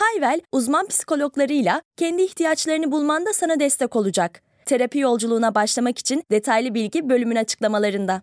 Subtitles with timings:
[0.00, 4.42] Hayvel, uzman psikologlarıyla kendi ihtiyaçlarını bulmanda sana destek olacak.
[4.66, 8.22] Terapi yolculuğuna başlamak için detaylı bilgi bölümün açıklamalarında.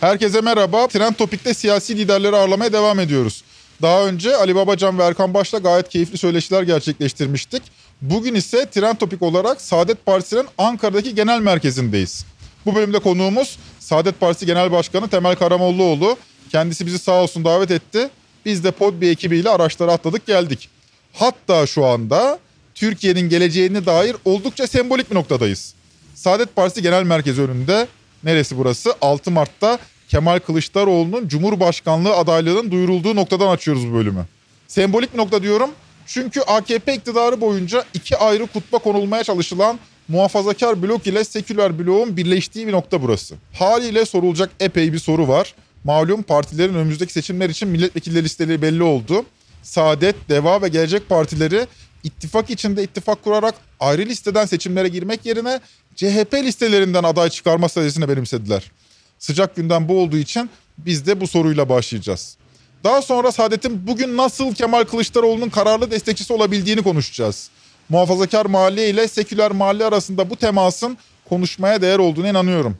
[0.00, 0.88] Herkese merhaba.
[0.88, 3.44] Trend Topik'te siyasi liderleri ağırlamaya devam ediyoruz.
[3.82, 7.62] Daha önce Ali Babacan ve Erkan Baş'la gayet keyifli söyleşiler gerçekleştirmiştik.
[8.02, 12.26] Bugün ise Trend Topik olarak Saadet Partisi'nin Ankara'daki genel merkezindeyiz.
[12.66, 16.16] Bu bölümde konuğumuz Saadet Partisi Genel Başkanı Temel Karamollaoğlu.
[16.50, 18.10] Kendisi bizi sağ olsun davet etti.
[18.48, 20.68] Biz de Podbi ekibiyle araçlara atladık geldik.
[21.12, 22.38] Hatta şu anda
[22.74, 25.74] Türkiye'nin geleceğine dair oldukça sembolik bir noktadayız.
[26.14, 27.86] Saadet Partisi Genel Merkezi önünde
[28.24, 28.94] neresi burası?
[29.00, 34.26] 6 Mart'ta Kemal Kılıçdaroğlu'nun Cumhurbaşkanlığı adaylığının duyurulduğu noktadan açıyoruz bu bölümü.
[34.68, 35.70] Sembolik nokta diyorum
[36.06, 42.66] çünkü AKP iktidarı boyunca iki ayrı kutba konulmaya çalışılan muhafazakar blok ile seküler bloğun birleştiği
[42.66, 43.34] bir nokta burası.
[43.52, 45.54] Haliyle sorulacak epey bir soru var.
[45.88, 49.24] Malum partilerin önümüzdeki seçimler için milletvekilleri listeleri belli oldu.
[49.62, 51.66] Saadet, Deva ve Gelecek Partileri
[52.04, 55.60] ittifak içinde ittifak kurarak ayrı listeden seçimlere girmek yerine
[55.96, 58.72] CHP listelerinden aday çıkarma stratejisini benimsediler.
[59.18, 62.36] Sıcak gündem bu olduğu için biz de bu soruyla başlayacağız.
[62.84, 67.50] Daha sonra Saadet'in bugün nasıl Kemal Kılıçdaroğlu'nun kararlı destekçisi olabildiğini konuşacağız.
[67.88, 72.76] Muhafazakar mahalle ile seküler mahalle arasında bu temasın konuşmaya değer olduğunu inanıyorum.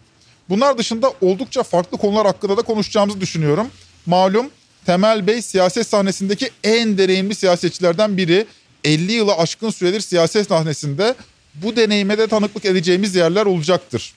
[0.49, 3.67] Bunlar dışında oldukça farklı konular hakkında da konuşacağımızı düşünüyorum.
[4.07, 4.47] Malum
[4.87, 8.47] Temel Bey siyaset sahnesindeki en deneyimli siyasetçilerden biri.
[8.85, 11.15] 50 yılı aşkın süredir siyaset sahnesinde
[11.55, 14.15] bu deneyime de tanıklık edeceğimiz yerler olacaktır.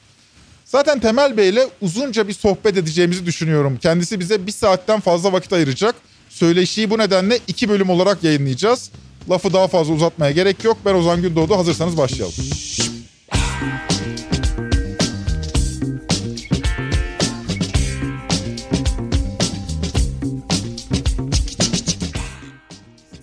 [0.66, 3.78] Zaten Temel Bey ile uzunca bir sohbet edeceğimizi düşünüyorum.
[3.82, 5.96] Kendisi bize bir saatten fazla vakit ayıracak.
[6.30, 8.92] Söyleşiyi bu nedenle iki bölüm olarak yayınlayacağız.
[9.30, 10.78] Lafı daha fazla uzatmaya gerek yok.
[10.86, 11.58] Ben Ozan Gündoğdu.
[11.58, 12.34] Hazırsanız başlayalım.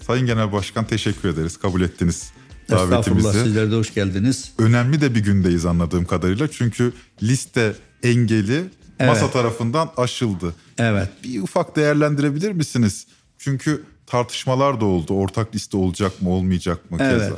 [0.09, 1.57] Sayın Genel Başkan teşekkür ederiz.
[1.57, 2.31] Kabul ettiniz
[2.71, 2.95] davetimizi.
[2.95, 4.53] Estağfurullah sizler de hoş geldiniz.
[4.59, 6.49] Önemli de bir gündeyiz anladığım kadarıyla.
[6.51, 6.93] Çünkü
[7.23, 8.65] liste engeli
[8.99, 9.11] evet.
[9.11, 10.55] masa tarafından aşıldı.
[10.79, 11.09] Evet.
[11.25, 13.07] Bir ufak değerlendirebilir misiniz?
[13.39, 15.15] Çünkü tartışmalar da oldu.
[15.15, 16.99] Ortak liste olacak mı olmayacak mı?
[17.01, 17.21] Evet.
[17.21, 17.37] Keza.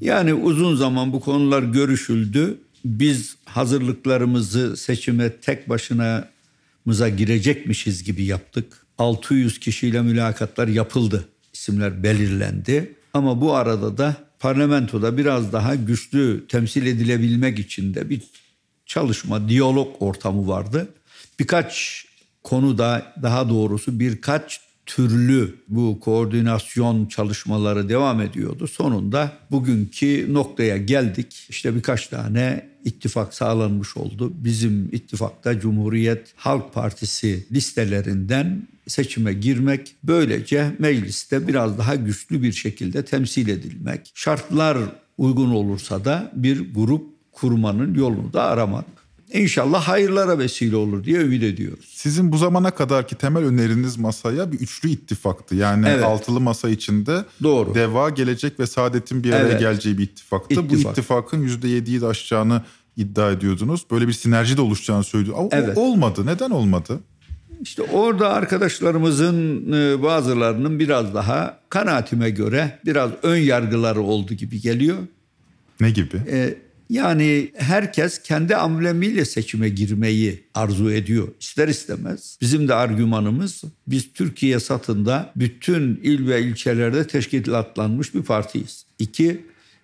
[0.00, 2.58] Yani uzun zaman bu konular görüşüldü.
[2.84, 6.28] Biz hazırlıklarımızı seçime tek başına
[6.84, 8.86] mıza girecekmişiz gibi yaptık.
[8.98, 11.28] 600 kişiyle mülakatlar yapıldı.
[11.56, 12.94] İsimler belirlendi.
[13.14, 18.22] Ama bu arada da parlamentoda biraz daha güçlü temsil edilebilmek için de bir
[18.86, 20.88] çalışma, diyalog ortamı vardı.
[21.38, 22.04] Birkaç
[22.42, 28.66] konuda daha doğrusu birkaç türlü bu koordinasyon çalışmaları devam ediyordu.
[28.66, 31.46] Sonunda bugünkü noktaya geldik.
[31.48, 34.32] İşte birkaç tane ittifak sağlanmış oldu.
[34.34, 43.04] Bizim ittifakta Cumhuriyet Halk Partisi listelerinden seçime girmek, böylece mecliste biraz daha güçlü bir şekilde
[43.04, 44.78] temsil edilmek, şartlar
[45.18, 48.84] uygun olursa da bir grup kurmanın yolunu da aramak.
[49.32, 51.92] İnşallah hayırlara vesile olur diye ümit ediyoruz.
[51.94, 55.54] Sizin bu zamana kadarki temel öneriniz masaya bir üçlü ittifaktı.
[55.54, 56.04] Yani evet.
[56.04, 57.74] altılı masa içinde Doğru.
[57.74, 59.60] Deva, Gelecek ve Saadet'in bir araya evet.
[59.60, 60.54] geleceği bir ittifaktı.
[60.54, 60.70] İttifak.
[60.70, 62.62] Bu ittifakın %7'yi de aşacağını
[62.96, 63.84] iddia ediyordunuz.
[63.90, 65.36] Böyle bir sinerji de oluşacağını söylüyor.
[65.38, 65.78] Ama evet.
[65.78, 66.26] olmadı.
[66.26, 67.00] Neden olmadı?
[67.62, 74.98] İşte orada arkadaşlarımızın e, bazılarının biraz daha kanaatime göre biraz ön yargıları oldu gibi geliyor.
[75.80, 76.16] Ne gibi?
[76.30, 76.54] Ee,
[76.90, 81.28] yani herkes kendi amblemiyle seçime girmeyi arzu ediyor.
[81.40, 82.38] İster istemez.
[82.40, 88.86] Bizim de argümanımız biz Türkiye satında bütün il ve ilçelerde teşkilatlanmış bir partiyiz.
[88.98, 89.40] İki,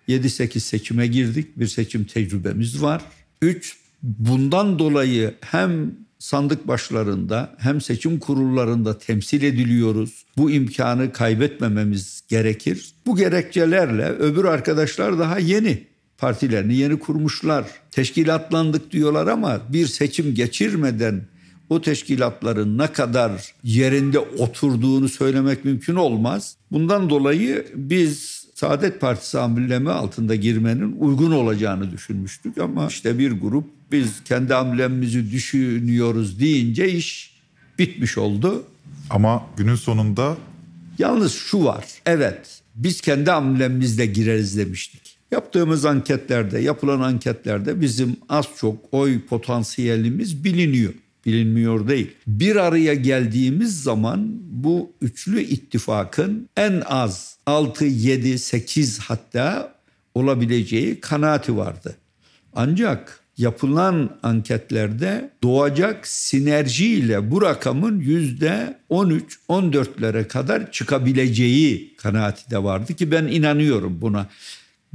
[0.09, 1.59] 7-8 seçime girdik.
[1.59, 3.01] Bir seçim tecrübemiz var.
[3.41, 5.91] Üç, bundan dolayı hem
[6.23, 10.25] sandık başlarında hem seçim kurullarında temsil ediliyoruz.
[10.37, 12.93] Bu imkanı kaybetmememiz gerekir.
[13.05, 15.83] Bu gerekçelerle öbür arkadaşlar daha yeni
[16.17, 17.65] partilerini yeni kurmuşlar.
[17.91, 21.21] Teşkilatlandık diyorlar ama bir seçim geçirmeden
[21.69, 26.55] o teşkilatların ne kadar yerinde oturduğunu söylemek mümkün olmaz.
[26.71, 33.65] Bundan dolayı biz Saadet Partisi amblemi altında girmenin uygun olacağını düşünmüştük ama işte bir grup
[33.93, 37.33] biz kendi amblemimizi düşünüyoruz deyince iş
[37.79, 38.63] bitmiş oldu.
[39.09, 40.37] Ama günün sonunda
[40.99, 41.85] Yalnız şu var.
[42.05, 45.17] Evet biz kendi amblemimizle gireriz demiştik.
[45.31, 50.93] Yaptığımız anketlerde, yapılan anketlerde bizim az çok oy potansiyelimiz biliniyor.
[51.25, 52.11] Bilinmiyor değil.
[52.27, 59.75] Bir araya geldiğimiz zaman bu üçlü ittifakın en az 6, 7, 8 hatta
[60.15, 61.95] olabileceği kanaati vardı.
[62.55, 73.11] Ancak yapılan anketlerde doğacak sinerjiyle bu rakamın yüzde 13-14'lere kadar çıkabileceği kanaati de vardı ki
[73.11, 74.27] ben inanıyorum buna.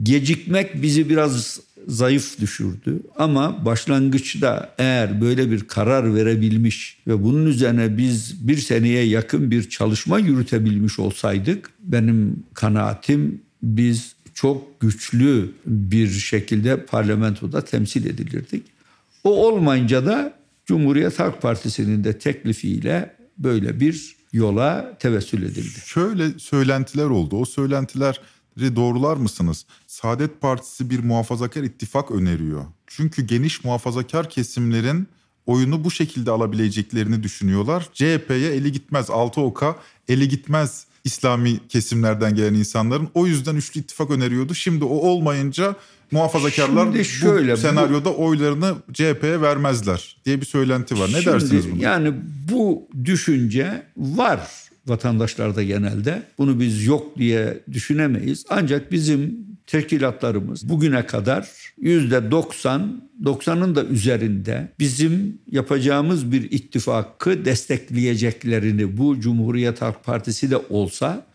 [0.02, 7.96] Gecikmek bizi biraz zayıf düşürdü ama başlangıçta eğer böyle bir karar verebilmiş ve bunun üzerine
[7.98, 16.84] biz bir seneye yakın bir çalışma yürütebilmiş olsaydık benim kanaatim biz çok güçlü bir şekilde
[16.84, 18.66] parlamentoda temsil edilirdik.
[19.24, 20.34] O olmayınca da
[20.66, 25.78] Cumhuriyet Halk Partisi'nin de teklifiyle böyle bir yola tevessül edildi.
[25.84, 27.36] Şöyle söylentiler oldu.
[27.36, 29.66] O söylentileri doğrular mısınız?
[29.86, 32.64] Saadet Partisi bir muhafazakar ittifak öneriyor.
[32.86, 35.08] Çünkü geniş muhafazakar kesimlerin
[35.46, 37.88] oyunu bu şekilde alabileceklerini düşünüyorlar.
[37.92, 39.76] CHP'ye eli gitmez, altı oka
[40.08, 43.08] eli gitmez İslami kesimlerden gelen insanların.
[43.14, 44.54] O yüzden üçlü ittifak öneriyordu.
[44.54, 45.76] Şimdi o olmayınca
[46.10, 51.08] muhafazakarlar Şimdi şöyle, bu senaryoda bu, oylarını CHP'ye vermezler diye bir söylenti var.
[51.12, 51.82] Ne şimdi, dersiniz buna?
[51.82, 52.14] Yani
[52.52, 54.40] bu düşünce var
[54.86, 56.22] vatandaşlarda genelde.
[56.38, 58.44] Bunu biz yok diye düşünemeyiz.
[58.48, 61.48] Ancak bizim teşkilatlarımız bugüne kadar
[61.80, 70.56] yüzde 90, 90'ın da üzerinde bizim yapacağımız bir ittifakı destekleyeceklerini bu Cumhuriyet Halk Partisi de
[70.56, 71.26] olsa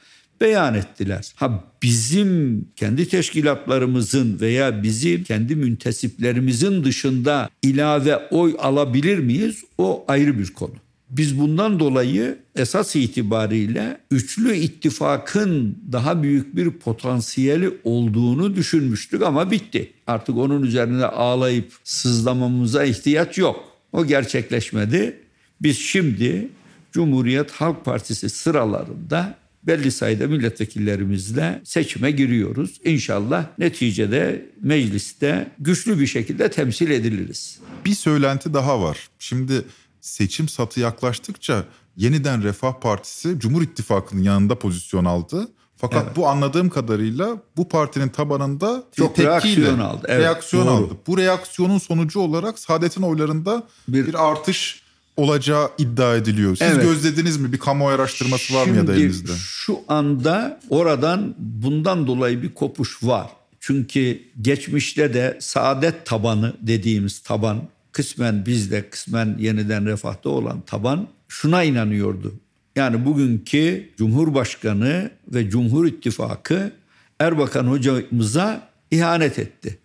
[0.42, 1.32] beyan ettiler.
[1.36, 9.64] Ha bizim kendi teşkilatlarımızın veya bizim kendi müntesiplerimizin dışında ilave oy alabilir miyiz?
[9.78, 10.74] O ayrı bir konu.
[11.18, 19.94] Biz bundan dolayı esas itibariyle üçlü ittifakın daha büyük bir potansiyeli olduğunu düşünmüştük ama bitti.
[20.08, 23.64] Artık onun üzerine ağlayıp sızlamamıza ihtiyaç yok.
[23.92, 25.20] O gerçekleşmedi.
[25.62, 26.50] Biz şimdi
[26.92, 32.80] Cumhuriyet Halk Partisi sıralarında belli sayıda milletvekillerimizle seçime giriyoruz.
[32.84, 37.60] İnşallah neticede mecliste güçlü bir şekilde temsil ediliriz.
[37.86, 39.08] Bir söylenti daha var.
[39.20, 39.64] Şimdi
[40.04, 41.66] seçim satı yaklaştıkça
[41.98, 45.48] yeniden Refah Partisi Cumhur İttifakı'nın yanında pozisyon aldı.
[45.78, 46.16] Fakat evet.
[46.16, 50.06] bu anladığım kadarıyla bu partinin tabanında çok reaksiyon aldı.
[50.10, 50.74] Evet, reaksiyon doğru.
[50.74, 50.94] aldı.
[51.08, 54.84] Bu reaksiyonun sonucu olarak Saadet'in oylarında bir, bir artış
[55.18, 56.56] olacağı iddia ediliyor.
[56.56, 56.84] Siz evet.
[56.84, 57.54] gözlediniz mi?
[57.54, 59.32] Bir kamuoyu araştırması var mı ya da elinizde?
[59.38, 63.30] Şu anda oradan bundan dolayı bir kopuş var.
[63.60, 67.62] Çünkü geçmişte de saadet tabanı dediğimiz taban
[67.94, 72.34] kısmen bizde kısmen yeniden refahta olan taban şuna inanıyordu.
[72.76, 76.72] Yani bugünkü Cumhurbaşkanı ve Cumhur İttifakı
[77.20, 79.78] Erbakan hocamıza ihanet etti.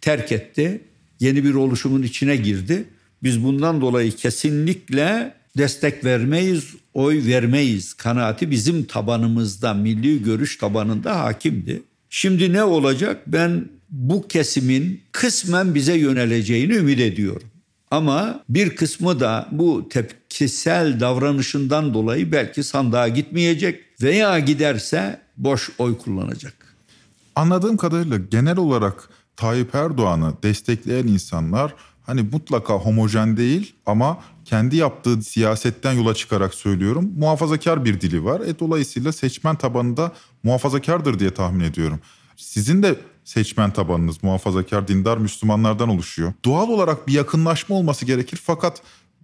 [0.00, 0.80] Terk etti.
[1.20, 2.84] Yeni bir oluşumun içine girdi.
[3.22, 7.94] Biz bundan dolayı kesinlikle destek vermeyiz, oy vermeyiz.
[7.94, 11.82] Kanaati bizim tabanımızda, milli görüş tabanında hakimdi.
[12.10, 13.22] Şimdi ne olacak?
[13.26, 17.48] Ben bu kesimin kısmen bize yöneleceğini ümit ediyorum.
[17.90, 25.98] Ama bir kısmı da bu tepkisel davranışından dolayı belki sandığa gitmeyecek veya giderse boş oy
[25.98, 26.54] kullanacak.
[27.36, 35.22] Anladığım kadarıyla genel olarak Tayyip Erdoğan'ı destekleyen insanlar hani mutlaka homojen değil ama kendi yaptığı
[35.22, 38.40] siyasetten yola çıkarak söylüyorum muhafazakar bir dili var.
[38.40, 42.00] E, dolayısıyla seçmen tabanında muhafazakardır diye tahmin ediyorum.
[42.36, 46.32] Sizin de seçmen tabanınız muhafazakar dindar Müslümanlardan oluşuyor.
[46.44, 48.82] Doğal olarak bir yakınlaşma olması gerekir fakat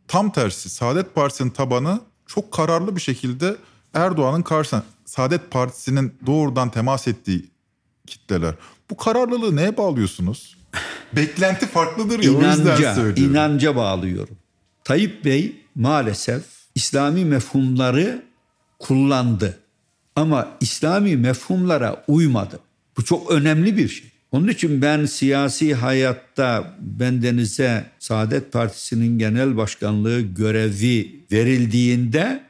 [0.09, 3.57] tam tersi Saadet Partisi'nin tabanı çok kararlı bir şekilde
[3.95, 7.51] Erdoğan'ın karşısına Saadet Partisi'nin doğrudan temas ettiği
[8.07, 8.55] kitleler.
[8.91, 10.57] Bu kararlılığı neye bağlıyorsunuz?
[11.17, 13.35] Beklenti farklıdır ya inanca, o yüzden söylüyorum.
[13.35, 14.37] İnanca bağlıyorum.
[14.85, 16.43] Tayyip Bey maalesef
[16.75, 18.23] İslami mefhumları
[18.79, 19.59] kullandı.
[20.17, 22.61] Ama İslami mefhumlara uymadı.
[23.01, 24.07] Bu çok önemli bir şey.
[24.33, 32.45] Onun için ben siyasi hayatta bendenize Saadet Partisi'nin genel başkanlığı görevi verildiğinde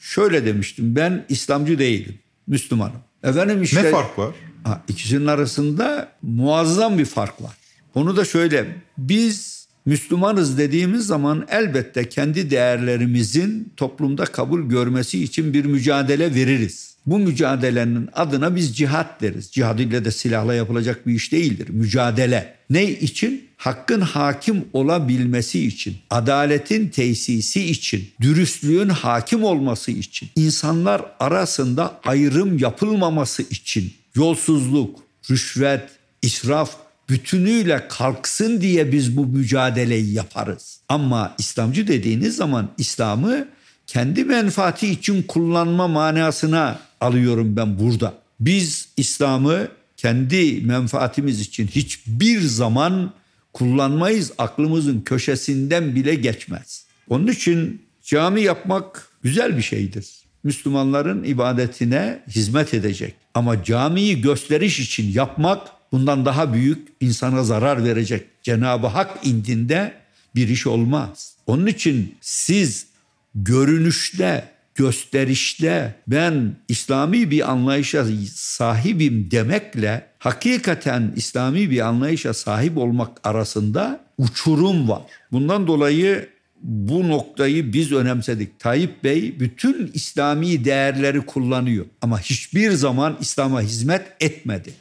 [0.00, 0.96] şöyle demiştim.
[0.96, 2.14] Ben İslamcı değilim,
[2.46, 2.96] Müslümanım.
[3.22, 4.34] Efendim işte ne fark var?
[4.64, 7.56] Ha, ikisinin arasında muazzam bir fark var.
[7.94, 15.64] Onu da şöyle biz Müslümanız dediğimiz zaman elbette kendi değerlerimizin toplumda kabul görmesi için bir
[15.64, 16.91] mücadele veririz.
[17.06, 19.50] Bu mücadelenin adına biz cihat deriz.
[19.50, 21.68] Cihad ile de silahla yapılacak bir iş değildir.
[21.68, 22.54] Mücadele.
[22.70, 23.48] Ne için?
[23.56, 33.42] Hakkın hakim olabilmesi için, adaletin tesisi için, dürüstlüğün hakim olması için, insanlar arasında ayrım yapılmaması
[33.42, 35.90] için, yolsuzluk, rüşvet,
[36.22, 36.76] israf
[37.08, 40.80] bütünüyle kalksın diye biz bu mücadeleyi yaparız.
[40.88, 43.48] Ama İslamcı dediğiniz zaman İslam'ı
[43.86, 48.14] kendi menfaati için kullanma manasına alıyorum ben burada.
[48.40, 53.12] Biz İslam'ı kendi menfaatimiz için hiçbir zaman
[53.52, 54.32] kullanmayız.
[54.38, 56.86] Aklımızın köşesinden bile geçmez.
[57.08, 60.06] Onun için cami yapmak güzel bir şeydir.
[60.44, 63.14] Müslümanların ibadetine hizmet edecek.
[63.34, 69.94] Ama camiyi gösteriş için yapmak bundan daha büyük insana zarar verecek Cenab-ı Hak indinde
[70.34, 71.34] bir iş olmaz.
[71.46, 72.86] Onun için siz
[73.34, 84.04] görünüşte, gösterişte ben İslami bir anlayışa sahibim demekle hakikaten İslami bir anlayışa sahip olmak arasında
[84.18, 85.02] uçurum var.
[85.32, 86.28] Bundan dolayı
[86.62, 88.60] bu noktayı biz önemsedik.
[88.60, 94.72] Tayyip Bey bütün İslami değerleri kullanıyor ama hiçbir zaman İslam'a hizmet etmedi.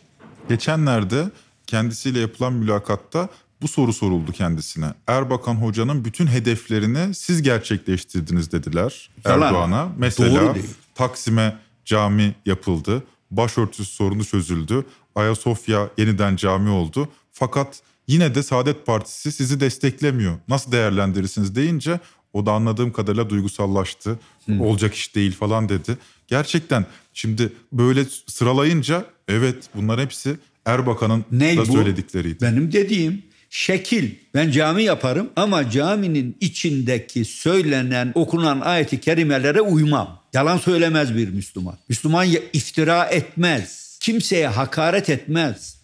[0.50, 1.26] Geçenlerde
[1.68, 3.30] kendisiyle yapılan mülakatta
[3.62, 4.86] bu soru soruldu kendisine.
[5.08, 9.48] Erbakan Hoca'nın bütün hedeflerini siz gerçekleştirdiniz dediler Yalan.
[9.48, 9.90] Erdoğan'a.
[9.98, 10.56] Mesela.
[10.96, 13.04] Taksim'e cami yapıldı.
[13.32, 14.86] Başörtüsü sorunu çözüldü.
[15.16, 17.10] Ayasofya yeniden cami oldu.
[17.32, 20.34] Fakat yine de Saadet Partisi sizi desteklemiyor.
[20.48, 22.00] Nasıl değerlendirirsiniz deyince
[22.34, 24.20] o da anladığım kadarıyla duygusallaştı.
[24.60, 25.98] Olacak iş değil falan dedi.
[26.28, 31.66] Gerçekten şimdi böyle sıralayınca evet bunlar hepsi Erbakan'ın Ne da bu?
[31.66, 32.42] söyledikleriydi.
[32.42, 34.12] Benim dediğim şekil.
[34.34, 40.22] Ben cami yaparım ama caminin içindeki söylenen, okunan ayeti kerimelere uymam.
[40.34, 41.78] Yalan söylemez bir Müslüman.
[41.90, 43.98] Müslüman iftira etmez.
[44.02, 45.78] Kimseye hakaret etmez.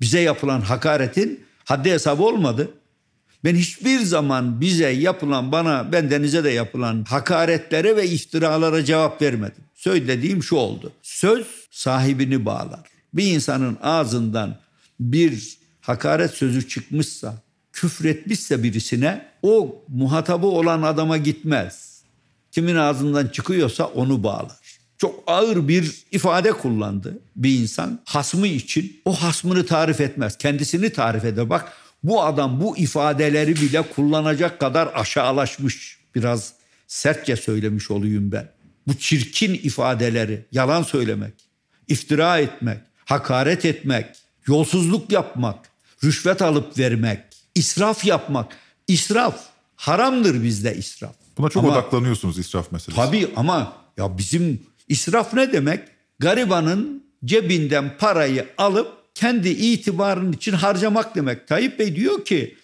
[0.00, 2.70] Bize yapılan hakaretin haddi hesabı olmadı.
[3.44, 9.64] Ben hiçbir zaman bize yapılan bana bendenize de yapılan hakaretlere ve iftiralara cevap vermedim.
[9.74, 10.92] Söylediğim şu oldu.
[11.02, 12.80] Söz sahibini bağlar.
[13.14, 14.58] Bir insanın ağzından
[15.00, 22.02] bir hakaret sözü çıkmışsa, küfretmişse birisine o muhatabı olan adama gitmez.
[22.50, 24.56] Kimin ağzından çıkıyorsa onu bağlar.
[24.98, 29.00] Çok ağır bir ifade kullandı bir insan hasmı için.
[29.04, 30.38] O hasmını tarif etmez.
[30.38, 31.50] Kendisini tarif eder.
[31.50, 31.72] Bak
[32.02, 35.98] bu adam bu ifadeleri bile kullanacak kadar aşağılaşmış.
[36.14, 36.52] Biraz
[36.86, 38.48] sertçe söylemiş olayım ben.
[38.86, 41.34] Bu çirkin ifadeleri, yalan söylemek,
[41.88, 44.06] iftira etmek, hakaret etmek,
[44.46, 45.71] yolsuzluk yapmak,
[46.04, 47.20] rüşvet alıp vermek,
[47.54, 48.56] israf yapmak.
[48.88, 49.44] İsraf
[49.76, 51.14] haramdır bizde israf.
[51.38, 53.02] Buna çok Ama- odaklanıyorsunuz israf meselesi.
[53.02, 55.80] Tabii ama ya bizim israf ne demek?
[56.18, 61.48] Garibanın cebinden parayı alıp kendi itibarın için harcamak demek.
[61.48, 62.56] Tayyip Bey diyor ki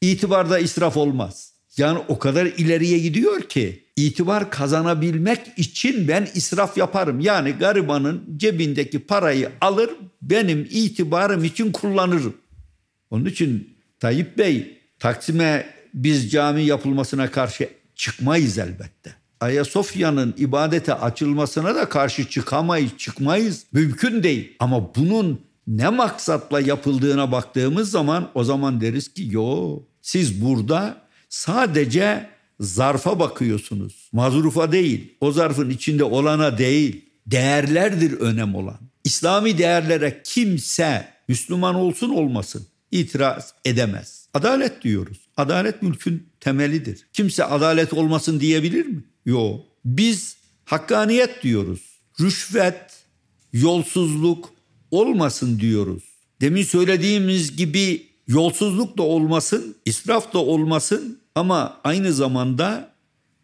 [0.00, 1.52] itibarda israf olmaz.
[1.76, 7.20] Yani o kadar ileriye gidiyor ki itibar kazanabilmek için ben israf yaparım.
[7.20, 9.90] Yani garibanın cebindeki parayı alır
[10.22, 12.34] benim itibarım için kullanırım.
[13.10, 19.14] Onun için Tayyip Bey Taksim'e biz cami yapılmasına karşı çıkmayız elbette.
[19.40, 23.64] Ayasofya'nın ibadete açılmasına da karşı çıkamayız, çıkmayız.
[23.72, 24.56] Mümkün değil.
[24.58, 30.96] Ama bunun ne maksatla yapıldığına baktığımız zaman o zaman deriz ki yo siz burada
[31.28, 32.28] sadece
[32.60, 34.08] zarfa bakıyorsunuz.
[34.12, 35.16] Mazrufa değil.
[35.20, 37.04] O zarfın içinde olana değil.
[37.26, 38.78] Değerlerdir önem olan.
[39.04, 44.28] İslami değerlere kimse Müslüman olsun olmasın itiraz edemez.
[44.34, 45.18] Adalet diyoruz.
[45.36, 47.06] Adalet mülkün temelidir.
[47.12, 49.04] Kimse adalet olmasın diyebilir mi?
[49.26, 49.64] Yok.
[49.84, 51.80] Biz hakkaniyet diyoruz.
[52.20, 53.04] Rüşvet,
[53.52, 54.50] yolsuzluk
[54.90, 56.02] olmasın diyoruz.
[56.40, 62.92] Demin söylediğimiz gibi yolsuzluk da olmasın, israf da olmasın ama aynı zamanda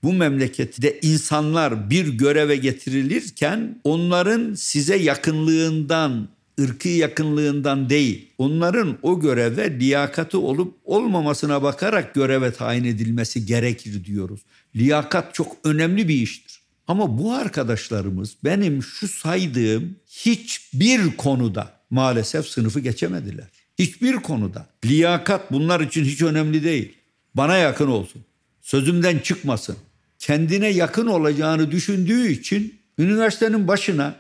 [0.03, 6.29] bu memlekette insanlar bir göreve getirilirken onların size yakınlığından,
[6.61, 14.41] ırkı yakınlığından değil, onların o göreve liyakati olup olmamasına bakarak göreve tayin edilmesi gerekir diyoruz.
[14.77, 16.61] Liyakat çok önemli bir iştir.
[16.89, 23.47] Ama bu arkadaşlarımız benim şu saydığım hiçbir konuda maalesef sınıfı geçemediler.
[23.79, 24.67] Hiçbir konuda.
[24.85, 26.93] Liyakat bunlar için hiç önemli değil.
[27.35, 28.25] Bana yakın olsun.
[28.63, 29.77] Sözümden çıkmasın.
[30.19, 34.15] Kendine yakın olacağını düşündüğü için üniversitenin başına,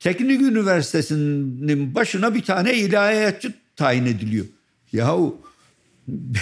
[0.00, 4.46] teknik üniversitesinin başına bir tane ilahiyatçı tayin ediliyor.
[4.92, 5.40] Yahu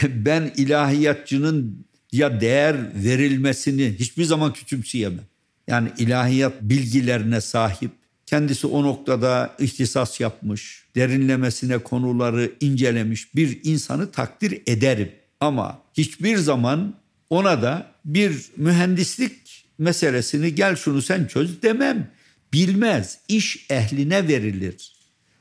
[0.04, 5.24] ben ilahiyatçının ya değer verilmesini hiçbir zaman küçümseyemem.
[5.68, 7.90] Yani ilahiyat bilgilerine sahip,
[8.26, 15.12] kendisi o noktada ihtisas yapmış, derinlemesine konuları incelemiş bir insanı takdir ederim.
[15.40, 16.94] Ama hiçbir zaman
[17.30, 22.10] ona da bir mühendislik meselesini gel şunu sen çöz demem.
[22.54, 23.18] Bilmez.
[23.28, 24.92] İş ehline verilir.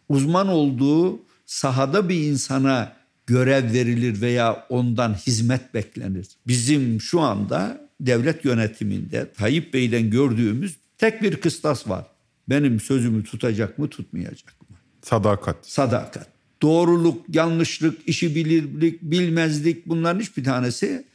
[0.09, 2.95] Uzman olduğu sahada bir insana
[3.27, 6.27] görev verilir veya ondan hizmet beklenir.
[6.47, 12.05] Bizim şu anda devlet yönetiminde Tayyip Bey'den gördüğümüz tek bir kıstas var.
[12.49, 14.77] Benim sözümü tutacak mı tutmayacak mı?
[15.01, 15.67] Sadakat.
[15.67, 16.27] Sadakat.
[16.61, 21.05] Doğruluk, yanlışlık, işi bilirlik, bilmezlik bunların hiçbir tanesi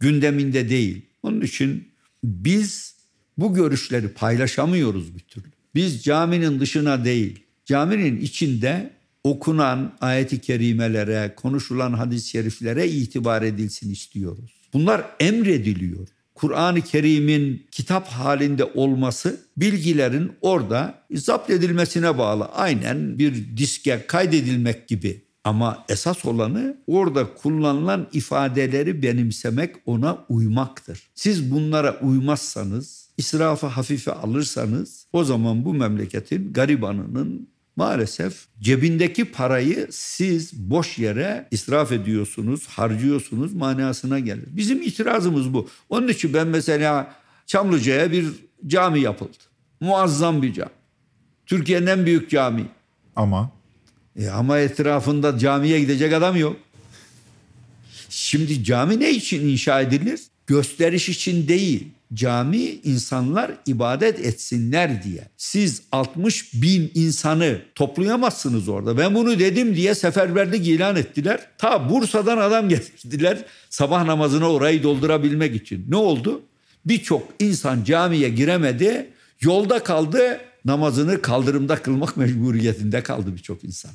[0.00, 1.06] gündeminde değil.
[1.22, 1.88] Onun için
[2.24, 2.95] biz
[3.38, 5.46] bu görüşleri paylaşamıyoruz bir türlü.
[5.74, 8.90] Biz caminin dışına değil, caminin içinde
[9.24, 14.50] okunan ayeti kerimelere, konuşulan hadis-i şeriflere itibar edilsin istiyoruz.
[14.72, 16.08] Bunlar emrediliyor.
[16.34, 22.44] Kur'an-ı Kerim'in kitap halinde olması bilgilerin orada zapt edilmesine bağlı.
[22.44, 25.26] Aynen bir diske kaydedilmek gibi.
[25.44, 31.02] Ama esas olanı orada kullanılan ifadeleri benimsemek, ona uymaktır.
[31.14, 40.52] Siz bunlara uymazsanız, israfı hafife alırsanız o zaman bu memleketin garibanının maalesef cebindeki parayı siz
[40.52, 44.44] boş yere israf ediyorsunuz, harcıyorsunuz manasına gelir.
[44.46, 45.68] Bizim itirazımız bu.
[45.88, 47.14] Onun için ben mesela
[47.46, 48.26] Çamlıca'ya bir
[48.66, 49.36] cami yapıldı.
[49.80, 50.70] Muazzam bir cami.
[51.46, 52.66] Türkiye'nin en büyük cami.
[53.16, 53.50] Ama
[54.16, 56.56] E ama etrafında camiye gidecek adam yok.
[58.08, 60.20] Şimdi cami ne için inşa edilir?
[60.46, 61.88] Gösteriş için değil.
[62.14, 65.28] Cami insanlar ibadet etsinler diye.
[65.36, 68.98] Siz 60 bin insanı toplayamazsınız orada.
[68.98, 71.40] Ben bunu dedim diye seferberlik ilan ettiler.
[71.58, 75.84] Ta Bursa'dan adam getirdiler sabah namazına orayı doldurabilmek için.
[75.88, 76.42] Ne oldu?
[76.84, 79.10] Birçok insan camiye giremedi.
[79.40, 83.90] Yolda kaldı namazını kaldırımda kılmak mecburiyetinde kaldı birçok insan.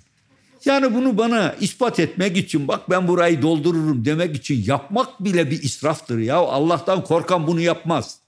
[0.65, 5.63] Yani bunu bana ispat etmek için bak ben burayı doldururum demek için yapmak bile bir
[5.63, 6.35] israftır ya.
[6.37, 8.19] Allah'tan korkan bunu yapmaz.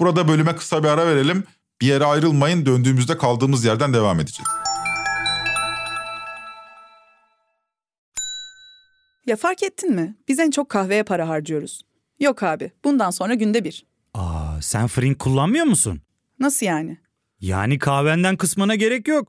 [0.00, 1.44] burada bölüme kısa bir ara verelim.
[1.80, 2.66] Bir yere ayrılmayın.
[2.66, 4.48] Döndüğümüzde kaldığımız yerden devam edeceğiz.
[9.26, 10.14] Ya fark ettin mi?
[10.28, 11.82] Biz en çok kahveye para harcıyoruz.
[12.20, 13.84] Yok abi, bundan sonra günde bir.
[14.14, 16.00] Aa, sen Frink kullanmıyor musun?
[16.40, 16.98] Nasıl yani?
[17.40, 19.28] Yani kahvenden kısmına gerek yok.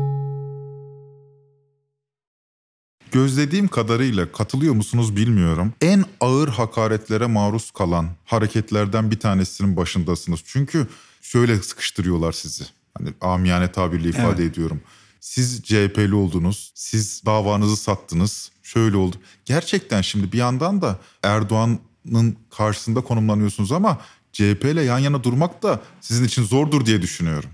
[3.11, 5.73] Gözlediğim kadarıyla katılıyor musunuz bilmiyorum.
[5.81, 10.39] En ağır hakaretlere maruz kalan hareketlerden bir tanesinin başındasınız.
[10.45, 10.87] Çünkü
[11.21, 12.63] şöyle sıkıştırıyorlar sizi.
[12.97, 14.81] Hani amiyane tabirle ifade ediyorum.
[15.19, 19.15] Siz CHP'li oldunuz, siz davanızı sattınız, şöyle oldu.
[19.45, 23.97] Gerçekten şimdi bir yandan da Erdoğan'ın karşısında konumlanıyorsunuz ama
[24.33, 27.49] CHP ile yan yana durmak da sizin için zordur diye düşünüyorum.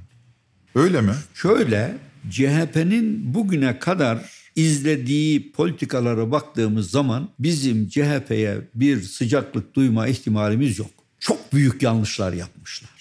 [0.75, 1.13] Öyle mi?
[1.33, 1.97] Şöyle
[2.29, 10.89] CHP'nin bugüne kadar izlediği politikalara baktığımız zaman bizim CHP'ye bir sıcaklık duyma ihtimalimiz yok.
[11.19, 12.91] Çok büyük yanlışlar yapmışlar.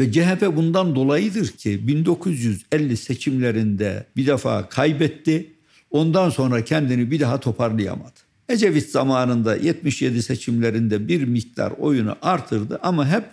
[0.00, 5.52] Ve CHP bundan dolayıdır ki 1950 seçimlerinde bir defa kaybetti.
[5.90, 8.18] Ondan sonra kendini bir daha toparlayamadı.
[8.48, 13.24] Ecevit zamanında 77 seçimlerinde bir miktar oyunu artırdı ama hep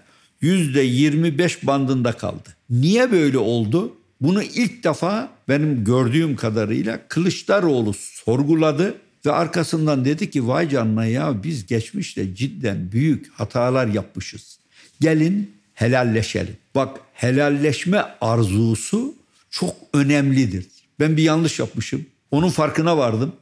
[0.41, 2.49] %25 bandında kaldı.
[2.69, 3.97] Niye böyle oldu?
[4.25, 11.43] Bunu ilk defa benim gördüğüm kadarıyla Kılıçdaroğlu sorguladı ve arkasından dedi ki vay canına ya
[11.43, 14.59] biz geçmişte cidden büyük hatalar yapmışız.
[15.01, 16.57] Gelin helalleşelim.
[16.75, 19.15] Bak helalleşme arzusu
[19.49, 20.65] çok önemlidir.
[20.99, 22.05] Ben bir yanlış yapmışım.
[22.31, 23.35] Onun farkına vardım.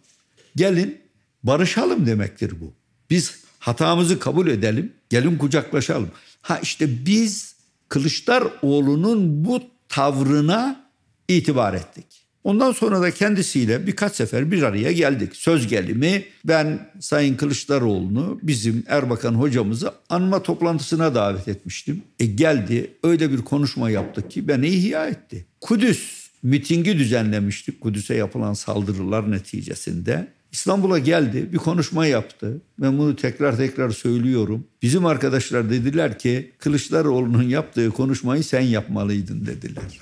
[0.56, 0.98] Gelin
[1.44, 2.74] barışalım demektir bu.
[3.10, 4.94] Biz hatamızı kabul edelim.
[5.10, 6.12] Gelin kucaklaşalım.
[6.42, 7.56] Ha işte biz
[7.90, 10.90] Kılıçdaroğlu'nun bu tavrına
[11.28, 12.06] itibar ettik.
[12.44, 15.36] Ondan sonra da kendisiyle birkaç sefer bir araya geldik.
[15.36, 22.02] Söz gelimi ben Sayın Kılıçdaroğlu'nu bizim Erbakan hocamızı anma toplantısına davet etmiştim.
[22.20, 25.46] E geldi öyle bir konuşma yaptık ki beni ihya etti.
[25.62, 30.28] Kudüs mitingi düzenlemiştik Kudüs'e yapılan saldırılar neticesinde.
[30.54, 32.62] İstanbul'a geldi bir konuşma yaptı.
[32.80, 34.68] Ben bunu tekrar tekrar söylüyorum.
[34.82, 40.00] Bizim arkadaşlar dediler ki Kılıçdaroğlu'nun yaptığı konuşmayı sen yapmalıydın dediler.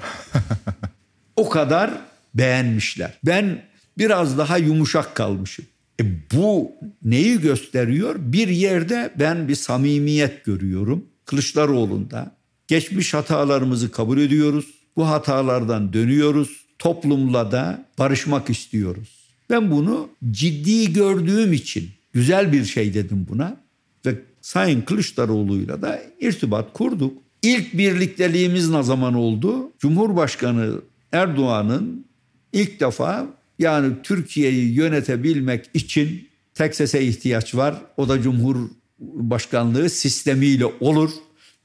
[1.35, 1.91] o kadar
[2.33, 3.17] beğenmişler.
[3.25, 3.63] Ben
[3.97, 5.65] biraz daha yumuşak kalmışım.
[6.01, 6.71] E bu
[7.03, 8.15] neyi gösteriyor?
[8.17, 11.05] Bir yerde ben bir samimiyet görüyorum.
[11.25, 12.35] Kılıçdaroğlu'nda
[12.67, 14.65] geçmiş hatalarımızı kabul ediyoruz.
[14.95, 16.65] Bu hatalardan dönüyoruz.
[16.79, 19.20] Toplumla da barışmak istiyoruz.
[19.51, 23.57] Ben bunu ciddi gördüğüm için güzel bir şey dedim buna.
[24.05, 27.17] Ve Sayın Kılıçdaroğlu'yla da irtibat kurduk.
[27.41, 29.71] İlk birlikteliğimiz ne zaman oldu?
[29.79, 32.05] Cumhurbaşkanı Erdoğan'ın
[32.53, 33.27] ilk defa
[33.59, 37.75] yani Türkiye'yi yönetebilmek için tek sese ihtiyaç var.
[37.97, 41.11] O da Cumhurbaşkanlığı sistemiyle olur.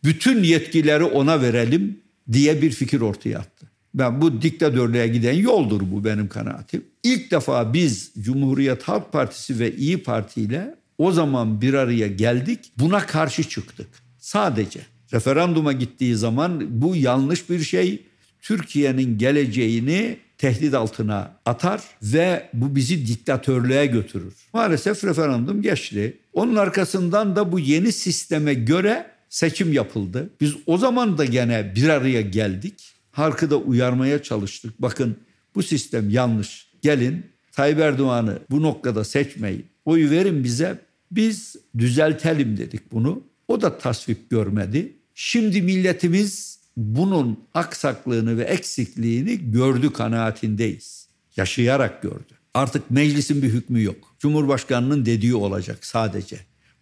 [0.04, 2.00] Bütün yetkileri ona verelim
[2.32, 3.70] diye bir fikir ortaya attı.
[3.96, 6.84] Ben bu diktatörlüğe giden yoldur bu benim kanaatim.
[7.02, 12.72] İlk defa biz Cumhuriyet Halk Partisi ve İyi Parti ile o zaman bir araya geldik.
[12.78, 13.88] Buna karşı çıktık.
[14.18, 14.80] Sadece
[15.12, 18.06] referanduma gittiği zaman bu yanlış bir şey.
[18.40, 24.34] Türkiye'nin geleceğini tehdit altına atar ve bu bizi diktatörlüğe götürür.
[24.52, 26.16] Maalesef referandum geçti.
[26.32, 30.30] Onun arkasından da bu yeni sisteme göre seçim yapıldı.
[30.40, 32.95] Biz o zaman da gene bir araya geldik.
[33.16, 34.82] Halkı da uyarmaya çalıştık.
[34.82, 35.16] Bakın
[35.54, 36.70] bu sistem yanlış.
[36.82, 39.66] Gelin Tayyip Erdoğan'ı bu noktada seçmeyin.
[39.84, 40.78] Oyu verin bize.
[41.10, 43.22] Biz düzeltelim dedik bunu.
[43.48, 44.92] O da tasvip görmedi.
[45.14, 51.08] Şimdi milletimiz bunun aksaklığını ve eksikliğini gördü kanaatindeyiz.
[51.36, 52.34] Yaşayarak gördü.
[52.54, 54.16] Artık meclisin bir hükmü yok.
[54.18, 56.36] Cumhurbaşkanının dediği olacak sadece.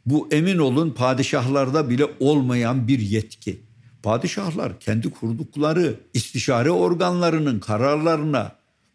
[0.07, 3.61] Bu emin olun padişahlarda bile olmayan bir yetki.
[4.05, 8.53] Padişahlar kendi kurdukları istişare organlarının kararlarına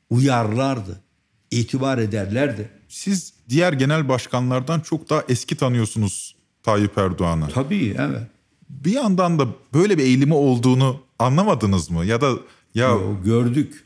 [0.09, 1.01] uyarlardı,
[1.51, 2.69] itibar ederlerdi.
[2.87, 7.49] Siz diğer genel başkanlardan çok daha eski tanıyorsunuz Tayyip Erdoğan'ı.
[7.53, 8.21] Tabii evet.
[8.69, 12.05] Bir yandan da böyle bir eğilimi olduğunu anlamadınız mı?
[12.05, 12.33] Ya da
[12.75, 13.85] ya Yo, gördük.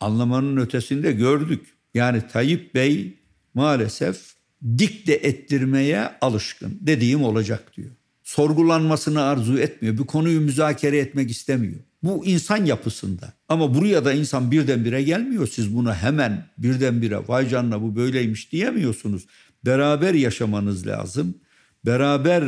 [0.00, 1.66] Anlamanın ötesinde gördük.
[1.94, 3.18] Yani Tayyip Bey
[3.54, 4.34] maalesef
[4.78, 6.78] dikte ettirmeye alışkın.
[6.80, 7.90] Dediğim olacak diyor.
[8.36, 9.98] Sorgulanmasını arzu etmiyor.
[9.98, 11.80] Bu konuyu müzakere etmek istemiyor.
[12.02, 13.32] Bu insan yapısında.
[13.48, 15.48] Ama buraya da insan birdenbire gelmiyor.
[15.48, 19.26] Siz buna hemen birdenbire vay canına bu böyleymiş diyemiyorsunuz.
[19.64, 21.34] Beraber yaşamanız lazım.
[21.86, 22.44] Beraber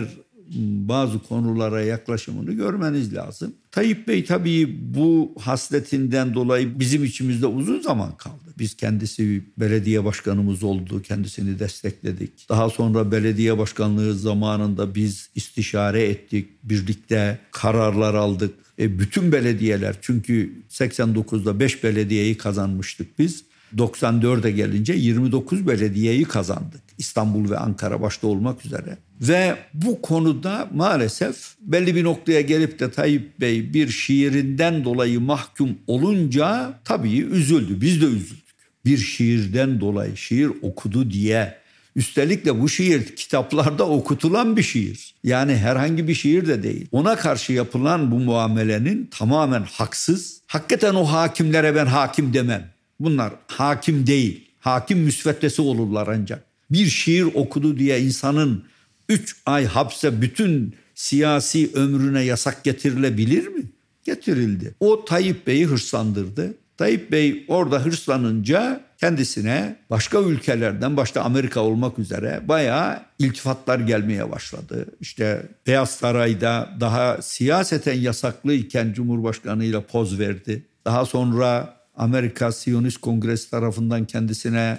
[0.89, 3.55] bazı konulara yaklaşımını görmeniz lazım.
[3.71, 8.55] Tayyip Bey tabii bu hasletinden dolayı bizim içimizde uzun zaman kaldı.
[8.59, 12.49] Biz kendisi belediye başkanımız oldu, kendisini destekledik.
[12.49, 18.55] Daha sonra belediye başkanlığı zamanında biz istişare ettik, birlikte kararlar aldık.
[18.79, 23.45] E bütün belediyeler çünkü 89'da 5 belediyeyi kazanmıştık biz.
[23.77, 26.81] 94'e gelince 29 belediyeyi kazandık.
[26.99, 28.99] İstanbul ve Ankara başta olmak üzere.
[29.21, 35.79] Ve bu konuda maalesef belli bir noktaya gelip de Tayyip Bey bir şiirinden dolayı mahkum
[35.87, 37.81] olunca tabii üzüldü.
[37.81, 38.49] Biz de üzüldük.
[38.85, 41.59] Bir şiirden dolayı şiir okudu diye
[41.99, 45.15] Üstelik de bu şiir kitaplarda okutulan bir şiir.
[45.25, 46.89] Yani herhangi bir şiir de değil.
[46.93, 50.41] Ona karşı yapılan bu muamelenin tamamen haksız.
[50.47, 52.71] Hakikaten o hakimlere ben hakim demem.
[53.01, 54.45] Bunlar hakim değil.
[54.61, 56.45] Hakim müsveddesi olurlar ancak.
[56.71, 58.65] Bir şiir okudu diye insanın
[59.09, 63.63] 3 ay hapse bütün siyasi ömrüne yasak getirilebilir mi?
[64.05, 64.75] Getirildi.
[64.81, 66.55] O Tayyip Bey'i hırslandırdı.
[66.77, 74.87] Tayyip Bey orada hırslanınca kendisine başka ülkelerden başta Amerika olmak üzere bayağı iltifatlar gelmeye başladı.
[75.01, 80.67] İşte Beyaz Saray'da daha siyaseten yasaklıyken Cumhurbaşkanı poz verdi.
[80.85, 84.79] Daha sonra Amerika Siyonist Kongresi tarafından kendisine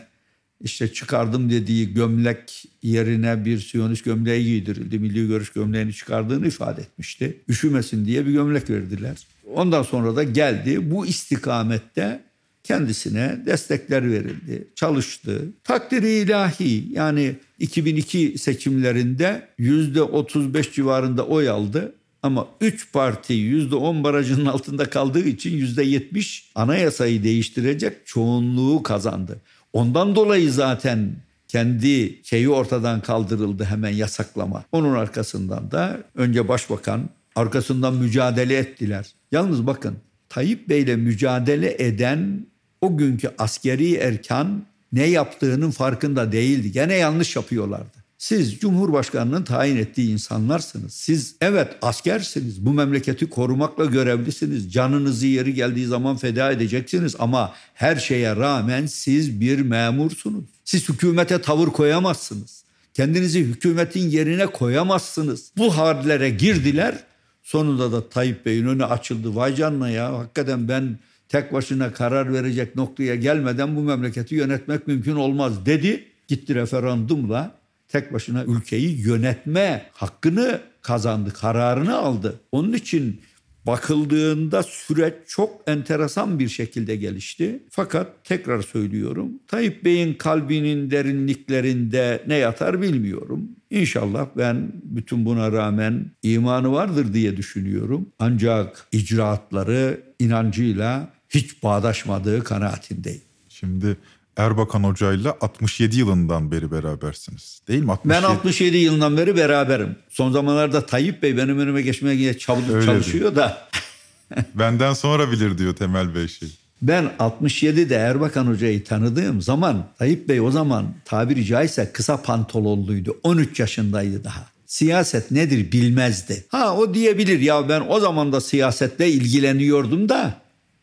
[0.62, 5.00] işte çıkardım dediği gömlek yerine bir Siyonist gömleği giydirildi.
[5.00, 7.38] Milli Görüş gömleğini çıkardığını ifade etmişti.
[7.48, 9.28] Üşümesin diye bir gömlek verdiler.
[9.54, 10.92] Ondan sonra da geldi.
[10.92, 12.22] Bu istikamette
[12.64, 14.68] kendisine destekler verildi.
[14.76, 15.42] Çalıştı.
[15.64, 21.96] Takdiri ilahi yani 2002 seçimlerinde %35 civarında oy aldı.
[22.24, 29.42] Ama 3 parti %10 barajının altında kaldığı için %70 anayasayı değiştirecek çoğunluğu kazandı.
[29.74, 31.16] Ondan dolayı zaten
[31.48, 34.64] kendi şeyi ortadan kaldırıldı hemen yasaklama.
[34.72, 39.06] Onun arkasından da önce başbakan arkasından mücadele ettiler.
[39.32, 39.98] Yalnız bakın
[40.30, 42.46] Tayyip Bey'le mücadele eden
[42.82, 46.72] o günkü askeri erkan ne yaptığının farkında değildi.
[46.72, 47.99] Gene yanlış yapıyorlardı.
[48.20, 50.94] Siz Cumhurbaşkanı'nın tayin ettiği insanlarsınız.
[50.94, 52.66] Siz evet askersiniz.
[52.66, 54.74] Bu memleketi korumakla görevlisiniz.
[54.74, 60.44] Canınızı yeri geldiği zaman feda edeceksiniz ama her şeye rağmen siz bir memursunuz.
[60.66, 62.64] Siz hükümete tavır koyamazsınız.
[62.94, 65.52] Kendinizi hükümetin yerine koyamazsınız.
[65.58, 67.04] Bu hallere girdiler.
[67.44, 69.36] Sonunda da Tayyip Bey'in önü açıldı.
[69.36, 75.16] Vay canına ya hakikaten ben tek başına karar verecek noktaya gelmeden bu memleketi yönetmek mümkün
[75.16, 76.06] olmaz dedi.
[76.28, 77.59] Gitti referandumla
[77.90, 82.40] tek başına ülkeyi yönetme hakkını kazandı, kararını aldı.
[82.52, 83.22] Onun için
[83.68, 87.64] bakıldığında süreç çok enteresan bir şekilde gelişti.
[87.70, 93.50] Fakat tekrar söylüyorum Tayyip Bey'in kalbinin derinliklerinde ne yatar bilmiyorum.
[93.70, 98.10] İnşallah ben bütün buna rağmen imanı vardır diye düşünüyorum.
[98.20, 103.22] Ancak icraatları inancıyla hiç bağdaşmadığı kanaatindeyim.
[103.50, 103.98] Şimdi
[104.40, 107.62] Erbakan Hoca'yla 67 yılından beri berabersiniz.
[107.68, 107.92] Değil mi?
[107.92, 108.24] 67.
[108.24, 109.96] Ben 67 yılından beri beraberim.
[110.10, 113.70] Son zamanlarda Tayyip Bey benim önüme geçmeye çabuk çalışıyor da.
[114.56, 116.50] Benden sonra bilir diyor Temel Bey şey.
[116.82, 123.18] Ben 67'de Erbakan Hoca'yı tanıdığım zaman Tayyip Bey o zaman tabiri caizse kısa pantolonluydu.
[123.24, 124.46] 13 yaşındaydı daha.
[124.66, 126.46] Siyaset nedir bilmezdi.
[126.50, 130.34] Ha o diyebilir ya ben o zaman da siyasetle ilgileniyordum da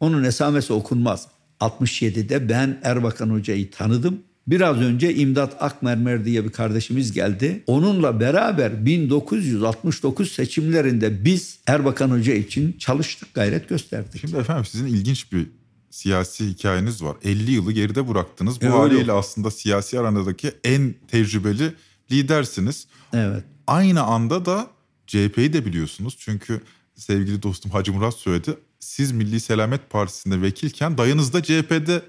[0.01, 1.29] onun esamesi okunmaz.
[1.61, 4.23] 67'de ben Erbakan Hoca'yı tanıdım.
[4.47, 7.63] Biraz önce İmdat Akmermer diye bir kardeşimiz geldi.
[7.67, 14.21] Onunla beraber 1969 seçimlerinde biz Erbakan Hoca için çalıştık, gayret gösterdik.
[14.21, 15.47] Şimdi efendim sizin ilginç bir
[15.91, 17.17] siyasi hikayeniz var.
[17.25, 18.61] 50 yılı geride bıraktınız.
[18.61, 21.73] Bu e, haliyle aslında siyasi aranadaki en tecrübeli
[22.13, 22.87] lidersiniz.
[23.13, 23.45] Evet.
[23.67, 24.67] Aynı anda da
[25.07, 26.17] CHP'yi de biliyorsunuz.
[26.19, 26.61] Çünkü
[26.95, 32.03] sevgili dostum Hacı Murat söyledi siz Milli Selamet Partisi'nde vekilken dayınız da CHP'de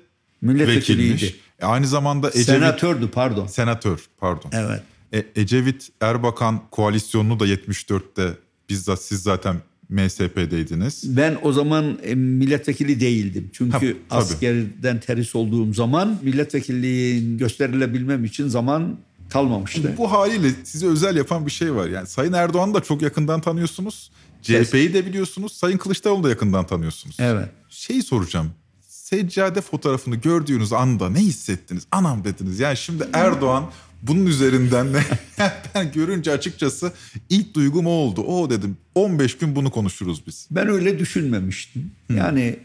[0.43, 1.35] vekilmiş.
[1.59, 2.45] E aynı zamanda Ecevit...
[2.45, 3.47] Senatördü pardon.
[3.47, 4.51] Senatör pardon.
[4.53, 4.81] Evet.
[5.13, 8.33] E, Ecevit Erbakan koalisyonunu da 74'te
[8.69, 9.55] bizzat siz zaten
[9.89, 11.17] MSP'deydiniz.
[11.17, 13.49] Ben o zaman e, milletvekili değildim.
[13.53, 13.97] Çünkü ha, tabii.
[14.09, 18.97] askerden teris olduğum zaman milletvekilliğin gösterilebilmem için zaman
[19.29, 19.93] kalmamıştı.
[19.97, 21.87] Bu, haliyle size özel yapan bir şey var.
[21.87, 24.11] Yani Sayın Erdoğan'ı da çok yakından tanıyorsunuz.
[24.41, 25.53] CHP'yi de biliyorsunuz.
[25.53, 27.17] Sayın Kılıçdaroğlu da yakından tanıyorsunuz.
[27.19, 27.49] Evet.
[27.69, 28.51] Şeyi soracağım.
[28.87, 31.87] Seccade fotoğrafını gördüğünüz anda ne hissettiniz?
[31.91, 32.59] Anam dediniz.
[32.59, 33.69] Yani şimdi Erdoğan
[34.01, 35.01] bunun üzerinden de
[35.75, 36.93] ben görünce açıkçası
[37.29, 38.21] ilk duygum o oldu.
[38.21, 40.47] O dedim 15 gün bunu konuşuruz biz.
[40.51, 41.91] Ben öyle düşünmemiştim.
[42.15, 42.59] Yani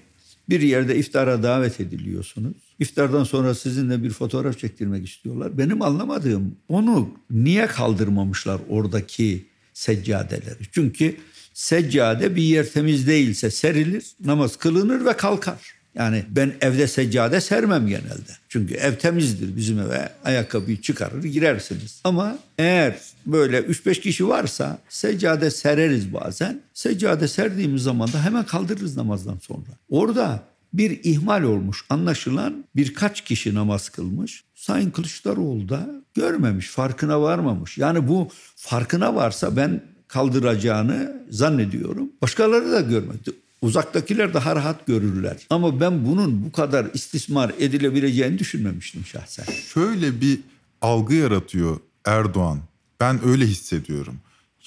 [0.49, 2.57] bir yerde iftara davet ediliyorsunuz.
[2.79, 5.59] İftardan sonra sizinle bir fotoğraf çektirmek istiyorlar.
[5.59, 10.67] Benim anlamadığım onu niye kaldırmamışlar oradaki seccadeleri?
[10.73, 11.17] Çünkü
[11.55, 15.83] seccade bir yer temiz değilse serilir, namaz kılınır ve kalkar.
[15.95, 18.33] Yani ben evde seccade sermem genelde.
[18.49, 20.09] Çünkü ev temizdir bizim eve.
[20.25, 22.01] Ayakkabıyı çıkarır girersiniz.
[22.05, 26.61] Ama eğer böyle 3-5 kişi varsa seccade sereriz bazen.
[26.75, 29.71] Seccade serdiğimiz zaman da hemen kaldırırız namazdan sonra.
[29.91, 31.85] Orada bir ihmal olmuş.
[31.91, 34.45] Anlaşılan birkaç kişi namaz kılmış.
[34.55, 37.79] Sayın Kılıçdaroğlu da görmemiş, farkına varmamış.
[37.79, 42.09] Yani bu farkına varsa ben kaldıracağını zannediyorum.
[42.23, 43.31] Başkaları da görmedi.
[43.63, 45.37] Uzaktakiler daha rahat görürler.
[45.51, 49.45] Ama ben bunun bu kadar istismar edilebileceğini düşünmemiştim şahsen.
[49.75, 50.39] Şöyle bir
[50.81, 52.61] algı yaratıyor Erdoğan.
[53.01, 54.15] Ben öyle hissediyorum.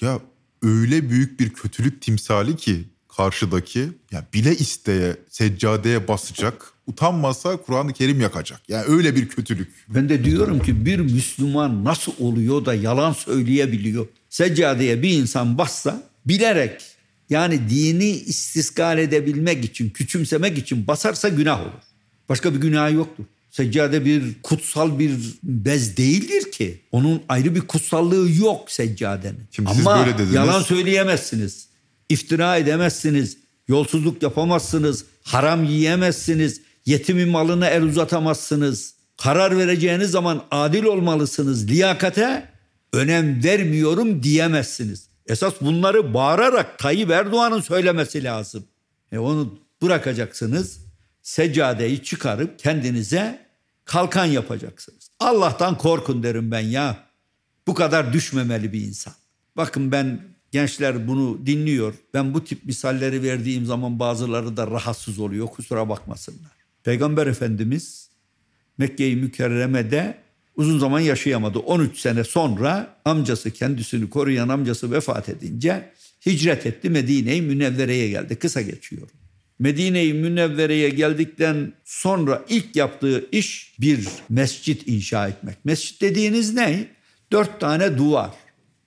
[0.00, 0.20] Ya
[0.62, 2.84] öyle büyük bir kötülük timsali ki
[3.16, 8.60] karşıdaki ya bile isteye seccadeye basacak utanmasa Kur'an-ı Kerim yakacak.
[8.68, 9.68] Yani öyle bir kötülük.
[9.88, 14.06] Ben de diyorum ki bir Müslüman nasıl oluyor da yalan söyleyebiliyor?
[14.36, 16.82] Seccadeye bir insan bassa bilerek
[17.30, 21.82] yani dini istiskal edebilmek için, küçümsemek için basarsa günah olur.
[22.28, 23.24] Başka bir günah yoktur.
[23.50, 26.80] Seccade bir kutsal bir bez değildir ki.
[26.92, 29.40] Onun ayrı bir kutsallığı yok seccadenin.
[29.50, 30.34] Şimdi Ama siz böyle dediniz.
[30.34, 31.68] yalan söyleyemezsiniz.
[32.08, 33.36] İftira edemezsiniz.
[33.68, 35.04] Yolsuzluk yapamazsınız.
[35.22, 36.60] Haram yiyemezsiniz.
[36.86, 38.94] Yetimin malına el uzatamazsınız.
[39.22, 41.68] Karar vereceğiniz zaman adil olmalısınız.
[41.68, 42.55] Liyakate
[42.92, 45.08] önem vermiyorum diyemezsiniz.
[45.26, 48.64] Esas bunları bağırarak Tayyip Erdoğan'ın söylemesi lazım.
[49.12, 50.86] E onu bırakacaksınız.
[51.22, 53.46] Seccadeyi çıkarıp kendinize
[53.84, 55.08] kalkan yapacaksınız.
[55.20, 57.06] Allah'tan korkun derim ben ya.
[57.66, 59.14] Bu kadar düşmemeli bir insan.
[59.56, 60.20] Bakın ben
[60.52, 61.94] gençler bunu dinliyor.
[62.14, 65.46] Ben bu tip misalleri verdiğim zaman bazıları da rahatsız oluyor.
[65.46, 66.52] Kusura bakmasınlar.
[66.84, 68.10] Peygamber Efendimiz
[68.78, 70.18] Mekke-i Mükerreme'de
[70.56, 71.58] uzun zaman yaşayamadı.
[71.58, 75.90] 13 sene sonra amcası kendisini koruyan amcası vefat edince
[76.26, 78.36] hicret etti Medine-i Münevvere'ye geldi.
[78.36, 79.08] Kısa geçiyor.
[79.58, 85.64] Medine-i Münevvere'ye geldikten sonra ilk yaptığı iş bir mescit inşa etmek.
[85.64, 86.88] Mescit dediğiniz ne?
[87.32, 88.30] Dört tane duvar.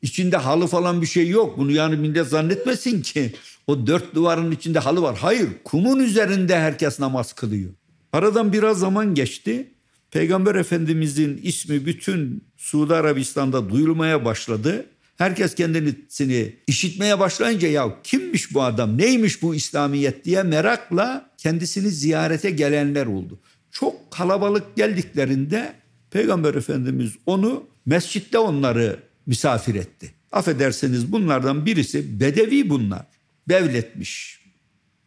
[0.01, 1.57] İçinde halı falan bir şey yok.
[1.57, 3.33] Bunu yani millet zannetmesin ki
[3.67, 5.17] o dört duvarın içinde halı var.
[5.21, 7.69] Hayır kumun üzerinde herkes namaz kılıyor.
[8.13, 9.73] Aradan biraz zaman geçti.
[10.11, 14.85] Peygamber Efendimizin ismi bütün Suudi Arabistan'da duyulmaya başladı.
[15.17, 22.49] Herkes kendisini işitmeye başlayınca ya kimmiş bu adam neymiş bu İslamiyet diye merakla kendisini ziyarete
[22.51, 23.39] gelenler oldu.
[23.71, 25.73] Çok kalabalık geldiklerinde
[26.11, 30.11] Peygamber Efendimiz onu mescitte onları misafir etti.
[30.31, 33.05] Affedersiniz bunlardan birisi bedevi bunlar.
[33.47, 34.39] Bevletmiş.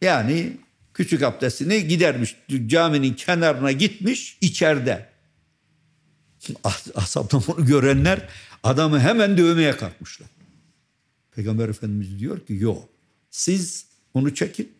[0.01, 0.51] Yani
[0.93, 5.09] küçük abdestini gidermiş caminin kenarına gitmiş içeride.
[6.95, 8.29] Ashabtan bunu görenler
[8.63, 10.29] adamı hemen dövmeye kalkmışlar.
[11.35, 12.89] Peygamber Efendimiz diyor ki yok
[13.29, 14.71] siz onu çekin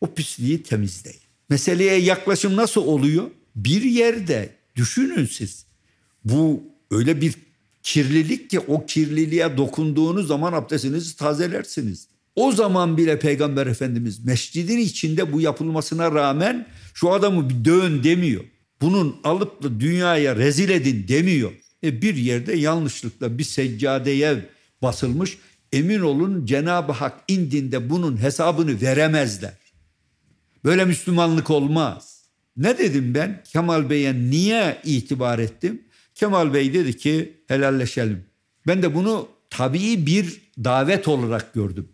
[0.00, 1.20] o pisliği temizleyin.
[1.48, 3.30] Meseleye yaklaşım nasıl oluyor?
[3.56, 5.66] Bir yerde düşünün siz
[6.24, 7.34] bu öyle bir
[7.82, 12.08] kirlilik ki o kirliliğe dokunduğunuz zaman abdestinizi tazelersiniz.
[12.36, 18.44] O zaman bile Peygamber Efendimiz mescidin içinde bu yapılmasına rağmen şu adamı bir dövün demiyor.
[18.80, 21.52] Bunun alıp da dünyaya rezil edin demiyor.
[21.84, 24.46] E bir yerde yanlışlıkla bir seccadeye
[24.82, 25.38] basılmış.
[25.72, 29.54] Emin olun Cenab-ı Hak indinde bunun hesabını veremezler.
[30.64, 32.22] Böyle Müslümanlık olmaz.
[32.56, 33.42] Ne dedim ben?
[33.52, 35.82] Kemal Bey'e niye itibar ettim?
[36.14, 38.24] Kemal Bey dedi ki helalleşelim.
[38.66, 41.88] Ben de bunu tabii bir davet olarak gördüm.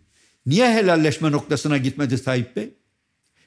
[0.45, 2.73] Niye helalleşme noktasına gitmedi Tayyip Bey?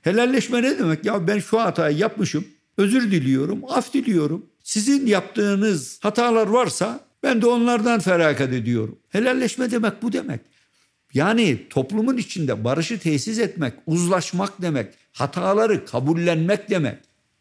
[0.03, 1.05] Helalleşme ne demek?
[1.05, 2.45] Ya ben şu hatayı yapmışım.
[2.79, 4.47] Özür diliyorum, af diliyorum.
[4.63, 8.99] Sizin yaptığınız hatalar varsa ben de onlardan feragat ediyorum.
[9.09, 10.41] Helalleşme demek bu demek.
[11.15, 16.99] Yani toplumun içinde barışı tesis etmek, uzlaşmak demek, hataları kabullenmek demek.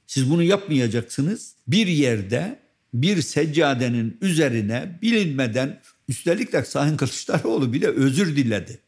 [0.08, 1.56] Siz bunu yapmayacaksınız.
[1.68, 2.60] Bir yerde
[2.94, 8.80] bir seccadenin üzerine bilinmeden üstelik de Sayın Kılıçdaroğlu bile özür diledi.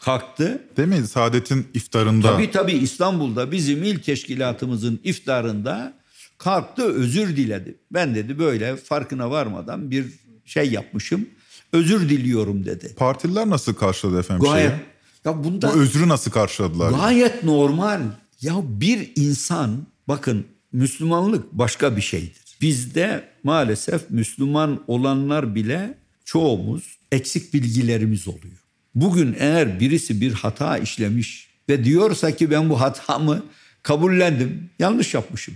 [0.00, 0.62] Kalktı.
[0.76, 1.06] Değil mi?
[1.08, 2.32] Saadet'in iftarında.
[2.32, 5.92] Tabii tabii İstanbul'da bizim il teşkilatımızın iftarında
[6.38, 7.74] kalktı özür diledi.
[7.90, 10.06] Ben dedi böyle farkına varmadan bir
[10.44, 11.26] şey yapmışım.
[11.72, 12.94] Özür diliyorum dedi.
[12.98, 14.70] Partililer nasıl karşıladı efendim Gayet.
[14.70, 14.80] şeyi?
[15.24, 16.90] Ya bunda Bu özrü nasıl karşıladılar?
[16.90, 18.00] gayet normal.
[18.40, 22.40] Ya bir insan bakın Müslümanlık başka bir şeydir.
[22.60, 28.59] Bizde maalesef Müslüman olanlar bile çoğumuz eksik bilgilerimiz oluyor.
[28.94, 33.42] Bugün eğer birisi bir hata işlemiş ve diyorsa ki ben bu hatamı
[33.82, 35.54] kabullendim, yanlış yapmışım.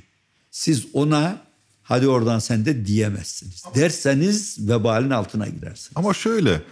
[0.51, 1.43] Siz ona
[1.83, 3.65] hadi oradan sen de diyemezsiniz.
[3.75, 5.93] Derseniz vebalin altına girersiniz.
[5.95, 6.63] Ama şöyle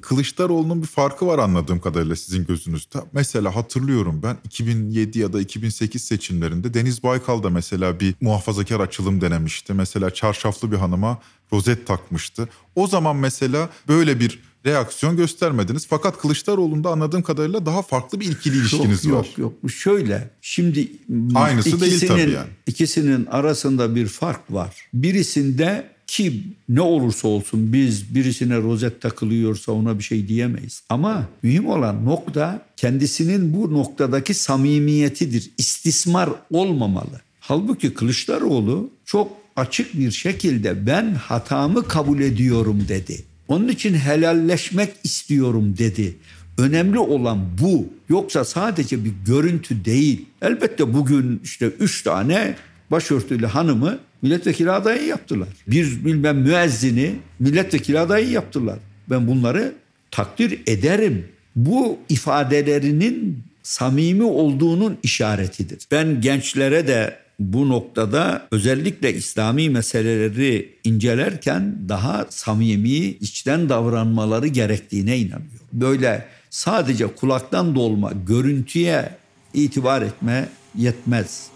[0.00, 2.98] Kılıçdaroğlu'nun bir farkı var anladığım kadarıyla sizin gözünüzde.
[3.12, 9.20] Mesela hatırlıyorum ben 2007 ya da 2008 seçimlerinde Deniz Baykal da mesela bir muhafazakar açılım
[9.20, 9.74] denemişti.
[9.74, 11.18] Mesela çarşaflı bir hanıma
[11.52, 12.48] rozet takmıştı.
[12.74, 15.86] O zaman mesela böyle bir reaksiyon göstermediniz.
[15.86, 19.24] Fakat Kılıçdaroğlu'nda anladığım kadarıyla daha farklı bir ikili ilişkiniz yok, var.
[19.24, 20.30] Yok yok bu şöyle.
[20.40, 20.88] Şimdi
[21.34, 22.50] Aynısı değil tabii yani.
[22.66, 24.88] İkisinin arasında bir fark var.
[24.94, 30.82] Birisinde ki ne olursa olsun biz birisine rozet takılıyorsa ona bir şey diyemeyiz.
[30.88, 35.50] Ama mühim olan nokta kendisinin bu noktadaki samimiyetidir.
[35.58, 37.20] İstismar olmamalı.
[37.40, 43.24] Halbuki Kılıçdaroğlu çok açık bir şekilde ben hatamı kabul ediyorum dedi.
[43.48, 46.14] Onun için helalleşmek istiyorum dedi.
[46.58, 47.86] Önemli olan bu.
[48.08, 50.26] Yoksa sadece bir görüntü değil.
[50.42, 52.54] Elbette bugün işte üç tane
[52.90, 55.48] başörtülü hanımı milletvekili adayı yaptılar.
[55.66, 58.78] Bir bilmem müezzini milletvekili adayı yaptılar.
[59.10, 59.72] Ben bunları
[60.10, 61.26] takdir ederim.
[61.56, 65.78] Bu ifadelerinin samimi olduğunun işaretidir.
[65.90, 75.68] Ben gençlere de bu noktada özellikle İslami meseleleri incelerken daha samimi, içten davranmaları gerektiğine inanıyorum.
[75.72, 79.16] Böyle sadece kulaktan dolma görüntüye
[79.54, 81.46] itibar etme yetmez.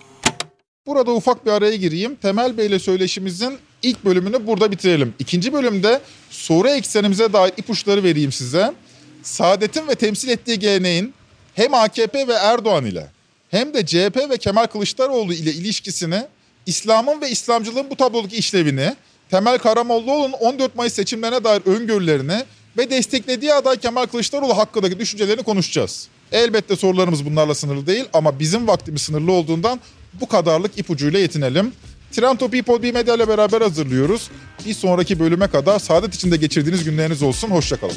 [0.86, 2.14] Burada ufak bir araya gireyim.
[2.14, 5.14] Temel Bey ile söyleşimizin ilk bölümünü burada bitirelim.
[5.18, 8.74] İkinci bölümde soru eksenimize dair ipuçları vereyim size.
[9.22, 11.14] Saadet'in ve temsil ettiği geleneğin
[11.54, 13.15] hem AKP ve Erdoğan ile
[13.50, 16.22] hem de CHP ve Kemal Kılıçdaroğlu ile ilişkisini,
[16.66, 18.96] İslam'ın ve İslamcılığın bu tablodaki işlevini,
[19.30, 22.44] Temel Karamollaoğlu'nun 14 Mayıs seçimlerine dair öngörülerini
[22.78, 26.08] ve desteklediği aday Kemal Kılıçdaroğlu hakkındaki düşüncelerini konuşacağız.
[26.32, 29.80] Elbette sorularımız bunlarla sınırlı değil ama bizim vaktimiz sınırlı olduğundan
[30.20, 31.72] bu kadarlık ipucuyla yetinelim.
[32.12, 34.30] Trend Topi'yi Podbi Medya ile beraber hazırlıyoruz.
[34.66, 37.48] Bir sonraki bölüme kadar saadet içinde geçirdiğiniz günleriniz olsun.
[37.50, 37.96] Hoşçakalın.